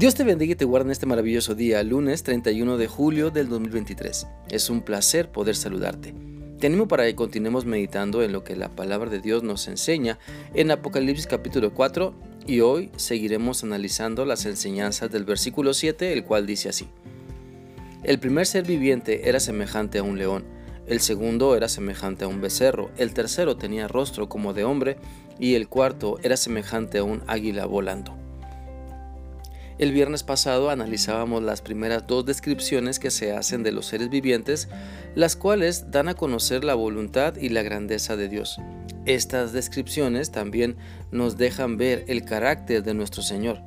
[0.00, 3.50] Dios te bendiga y te guarde en este maravilloso día, lunes 31 de julio del
[3.50, 4.26] 2023.
[4.48, 6.14] Es un placer poder saludarte.
[6.58, 10.18] Te animo para que continuemos meditando en lo que la palabra de Dios nos enseña
[10.54, 12.14] en Apocalipsis capítulo 4
[12.46, 16.88] y hoy seguiremos analizando las enseñanzas del versículo 7, el cual dice así.
[18.02, 20.44] El primer ser viviente era semejante a un león,
[20.86, 24.96] el segundo era semejante a un becerro, el tercero tenía rostro como de hombre
[25.38, 28.19] y el cuarto era semejante a un águila volando.
[29.80, 34.68] El viernes pasado analizábamos las primeras dos descripciones que se hacen de los seres vivientes,
[35.14, 38.60] las cuales dan a conocer la voluntad y la grandeza de Dios.
[39.06, 40.76] Estas descripciones también
[41.12, 43.62] nos dejan ver el carácter de nuestro Señor.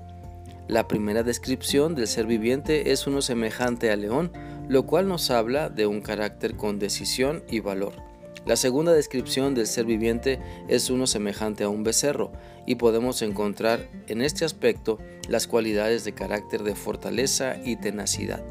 [0.67, 4.31] La primera descripción del ser viviente es uno semejante al león,
[4.69, 8.12] lo cual nos habla de un carácter con decisión y valor.
[8.45, 12.31] La segunda descripción del ser viviente es uno semejante a un becerro
[12.65, 18.43] y podemos encontrar en este aspecto las cualidades de carácter de fortaleza y tenacidad,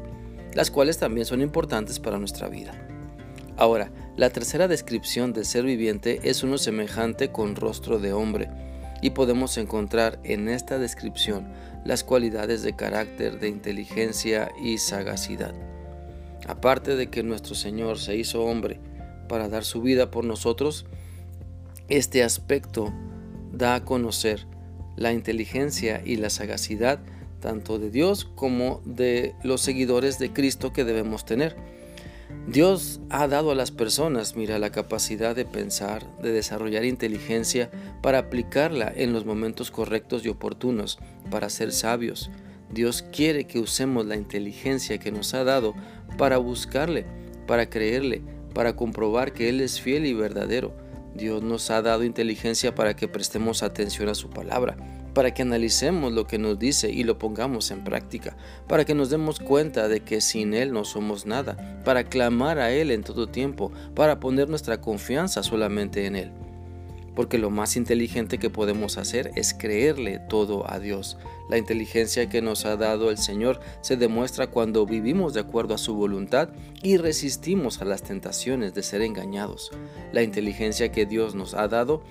[0.53, 2.73] las cuales también son importantes para nuestra vida.
[3.55, 8.49] Ahora, la tercera descripción del ser viviente es uno semejante con rostro de hombre
[9.03, 11.53] y podemos encontrar en esta descripción
[11.85, 15.53] las cualidades de carácter de inteligencia y sagacidad.
[16.47, 18.79] Aparte de que nuestro Señor se hizo hombre,
[19.27, 20.85] para dar su vida por nosotros,
[21.89, 22.93] este aspecto
[23.51, 24.47] da a conocer
[24.95, 26.99] la inteligencia y la sagacidad
[27.43, 31.57] tanto de Dios como de los seguidores de Cristo que debemos tener.
[32.47, 37.69] Dios ha dado a las personas, mira, la capacidad de pensar, de desarrollar inteligencia
[38.01, 42.31] para aplicarla en los momentos correctos y oportunos, para ser sabios.
[42.71, 45.73] Dios quiere que usemos la inteligencia que nos ha dado
[46.17, 47.05] para buscarle,
[47.45, 48.21] para creerle,
[48.53, 50.73] para comprobar que Él es fiel y verdadero.
[51.15, 54.75] Dios nos ha dado inteligencia para que prestemos atención a su palabra,
[55.13, 58.35] para que analicemos lo que nos dice y lo pongamos en práctica,
[58.67, 62.71] para que nos demos cuenta de que sin Él no somos nada, para clamar a
[62.71, 66.31] Él en todo tiempo, para poner nuestra confianza solamente en Él
[67.15, 71.17] porque lo más inteligente que podemos hacer es creerle todo a Dios.
[71.49, 75.77] La inteligencia que nos ha dado el Señor se demuestra cuando vivimos de acuerdo a
[75.77, 76.49] su voluntad
[76.81, 79.71] y resistimos a las tentaciones de ser engañados.
[80.11, 82.03] La inteligencia que Dios nos ha dado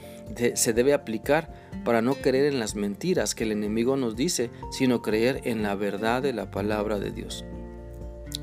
[0.54, 1.52] se debe aplicar
[1.84, 5.74] para no creer en las mentiras que el enemigo nos dice, sino creer en la
[5.74, 7.44] verdad de la palabra de Dios.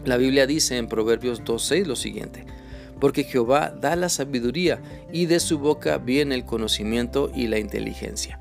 [0.05, 2.45] La Biblia dice en Proverbios 2.6 lo siguiente,
[2.99, 8.39] porque Jehová da la sabiduría y de su boca viene el conocimiento y la inteligencia.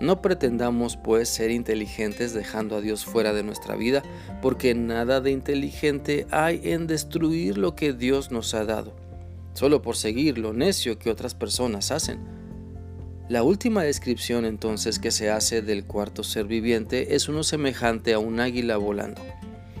[0.00, 4.02] No pretendamos pues ser inteligentes dejando a Dios fuera de nuestra vida,
[4.42, 8.94] porque nada de inteligente hay en destruir lo que Dios nos ha dado,
[9.54, 12.20] solo por seguir lo necio que otras personas hacen.
[13.30, 18.18] La última descripción entonces que se hace del cuarto ser viviente es uno semejante a
[18.18, 19.22] un águila volando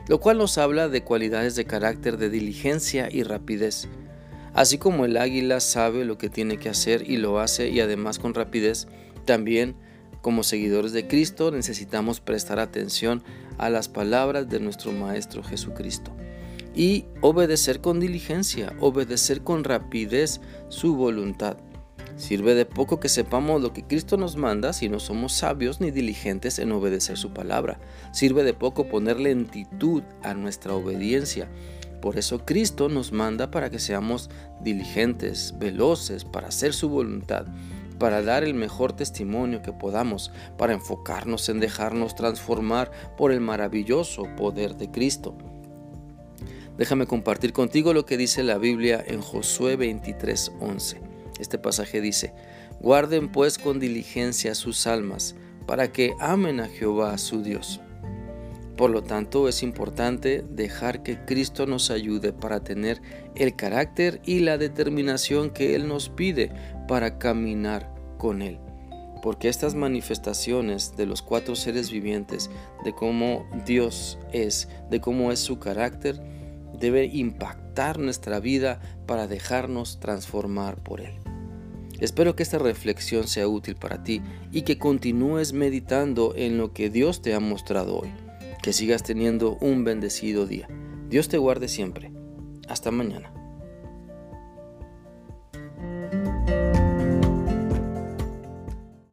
[0.08, 3.88] lo cual nos habla de cualidades de carácter de diligencia y rapidez.
[4.54, 8.18] Así como el águila sabe lo que tiene que hacer y lo hace y además
[8.18, 8.86] con rapidez,
[9.24, 9.76] también
[10.22, 13.22] como seguidores de Cristo necesitamos prestar atención
[13.58, 16.16] a las palabras de nuestro Maestro Jesucristo
[16.74, 21.56] y obedecer con diligencia, obedecer con rapidez su voluntad.
[22.16, 25.90] Sirve de poco que sepamos lo que Cristo nos manda si no somos sabios ni
[25.90, 27.78] diligentes en obedecer su palabra.
[28.10, 31.50] Sirve de poco poner lentitud a nuestra obediencia.
[32.00, 34.30] Por eso Cristo nos manda para que seamos
[34.62, 37.46] diligentes, veloces, para hacer su voluntad,
[37.98, 44.24] para dar el mejor testimonio que podamos, para enfocarnos en dejarnos transformar por el maravilloso
[44.36, 45.36] poder de Cristo.
[46.78, 51.15] Déjame compartir contigo lo que dice la Biblia en Josué 23:11.
[51.38, 52.32] Este pasaje dice,
[52.80, 55.34] guarden pues con diligencia sus almas,
[55.66, 57.80] para que amen a Jehová su Dios.
[58.76, 63.00] Por lo tanto, es importante dejar que Cristo nos ayude para tener
[63.34, 66.52] el carácter y la determinación que Él nos pide
[66.86, 68.58] para caminar con Él.
[69.22, 72.50] Porque estas manifestaciones de los cuatro seres vivientes,
[72.84, 76.20] de cómo Dios es, de cómo es su carácter,
[76.78, 81.14] debe impactar nuestra vida para dejarnos transformar por Él.
[82.00, 84.20] Espero que esta reflexión sea útil para ti
[84.52, 88.12] y que continúes meditando en lo que Dios te ha mostrado hoy.
[88.62, 90.68] Que sigas teniendo un bendecido día.
[91.08, 92.12] Dios te guarde siempre.
[92.68, 93.35] Hasta mañana.